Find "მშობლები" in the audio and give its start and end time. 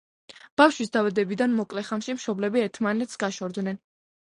2.17-2.65